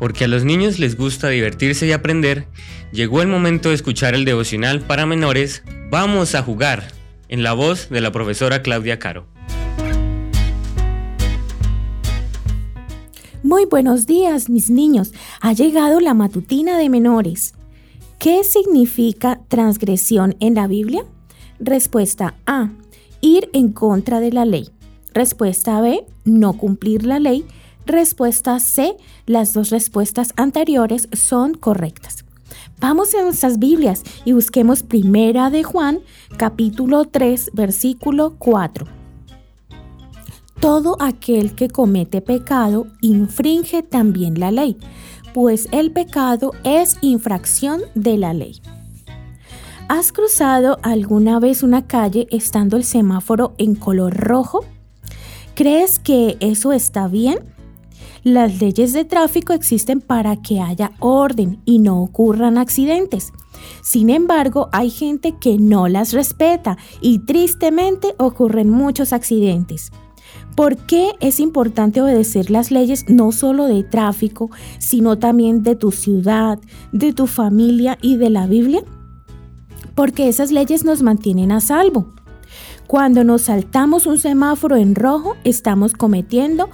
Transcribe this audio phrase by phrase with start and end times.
[0.00, 2.48] porque a los niños les gusta divertirse y aprender,
[2.90, 6.84] llegó el momento de escuchar el devocional para menores Vamos a jugar,
[7.28, 9.26] en la voz de la profesora Claudia Caro.
[13.42, 15.12] Muy buenos días, mis niños.
[15.40, 17.54] Ha llegado la matutina de menores.
[18.20, 21.04] ¿Qué significa transgresión en la Biblia?
[21.58, 22.70] Respuesta A.
[23.20, 24.68] Ir en contra de la ley.
[25.12, 26.04] Respuesta B.
[26.24, 27.44] No cumplir la ley.
[27.86, 28.96] Respuesta C.
[29.26, 32.24] Las dos respuestas anteriores son correctas.
[32.78, 36.00] Vamos a nuestras Biblias y busquemos Primera de Juan,
[36.36, 38.86] capítulo 3, versículo 4.
[40.60, 44.76] Todo aquel que comete pecado infringe también la ley,
[45.32, 48.60] pues el pecado es infracción de la ley.
[49.88, 54.64] ¿Has cruzado alguna vez una calle estando el semáforo en color rojo?
[55.54, 57.40] ¿Crees que eso está bien?
[58.22, 63.32] Las leyes de tráfico existen para que haya orden y no ocurran accidentes.
[63.82, 69.90] Sin embargo, hay gente que no las respeta y tristemente ocurren muchos accidentes.
[70.54, 75.90] ¿Por qué es importante obedecer las leyes no solo de tráfico, sino también de tu
[75.90, 76.58] ciudad,
[76.92, 78.82] de tu familia y de la Biblia?
[79.94, 82.12] Porque esas leyes nos mantienen a salvo.
[82.86, 86.68] Cuando nos saltamos un semáforo en rojo, estamos cometiendo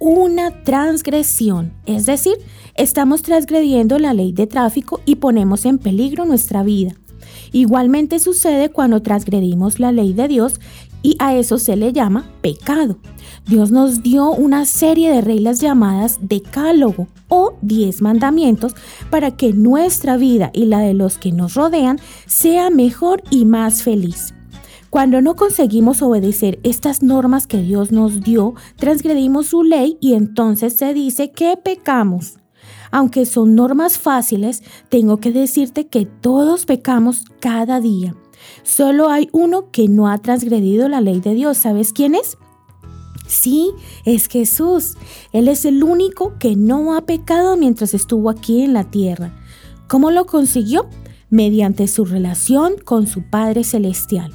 [0.00, 2.34] una transgresión, es decir,
[2.74, 6.92] estamos transgrediendo la ley de tráfico y ponemos en peligro nuestra vida.
[7.52, 10.60] Igualmente sucede cuando transgredimos la ley de Dios
[11.02, 12.98] y a eso se le llama pecado.
[13.46, 18.74] Dios nos dio una serie de reglas llamadas decálogo o diez mandamientos
[19.10, 23.82] para que nuestra vida y la de los que nos rodean sea mejor y más
[23.82, 24.34] feliz.
[24.90, 30.74] Cuando no conseguimos obedecer estas normas que Dios nos dio, transgredimos su ley y entonces
[30.74, 32.38] se dice que pecamos.
[32.90, 38.16] Aunque son normas fáciles, tengo que decirte que todos pecamos cada día.
[38.64, 41.56] Solo hay uno que no ha transgredido la ley de Dios.
[41.56, 42.36] ¿Sabes quién es?
[43.28, 43.70] Sí,
[44.04, 44.96] es Jesús.
[45.32, 49.32] Él es el único que no ha pecado mientras estuvo aquí en la tierra.
[49.86, 50.88] ¿Cómo lo consiguió?
[51.28, 54.32] Mediante su relación con su Padre Celestial.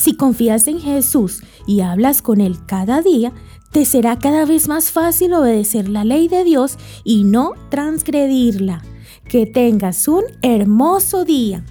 [0.00, 3.34] Si confías en Jesús y hablas con Él cada día,
[3.70, 8.82] te será cada vez más fácil obedecer la ley de Dios y no transgredirla.
[9.28, 11.62] Que tengas un hermoso día.